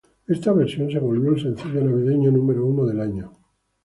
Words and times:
Esta 0.27 0.51
versión 0.51 0.89
se 0.89 0.97
volvió 0.97 1.29
el 1.33 1.39
sencillo 1.39 1.79
navideño 1.83 2.31
número 2.31 2.65
uno 2.65 2.87
del 2.87 3.01
año. 3.01 3.37